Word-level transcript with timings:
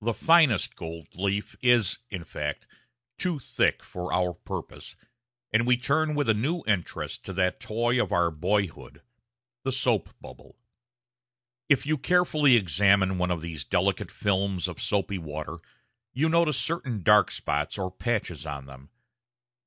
The 0.00 0.14
finest 0.14 0.76
gold 0.76 1.08
leaf 1.14 1.56
is, 1.60 1.98
in 2.08 2.24
fact, 2.24 2.66
too 3.18 3.38
thick 3.38 3.82
for 3.82 4.10
our 4.10 4.32
purpose, 4.32 4.96
and 5.52 5.66
we 5.66 5.76
turn 5.76 6.14
with 6.14 6.26
a 6.30 6.32
new 6.32 6.62
interest 6.66 7.22
to 7.26 7.34
that 7.34 7.60
toy 7.60 8.00
of 8.02 8.12
our 8.12 8.30
boyhood 8.30 9.02
the 9.62 9.70
soap 9.70 10.18
bubble. 10.22 10.56
If 11.68 11.84
you 11.84 11.98
carefully 11.98 12.56
examine 12.56 13.18
one 13.18 13.30
of 13.30 13.42
these 13.42 13.62
delicate 13.62 14.10
films 14.10 14.68
of 14.68 14.80
soapy 14.80 15.18
water, 15.18 15.58
you 16.14 16.30
notice 16.30 16.56
certain 16.56 17.02
dark 17.02 17.30
spots 17.30 17.76
or 17.76 17.90
patches 17.90 18.46
on 18.46 18.64
them. 18.64 18.88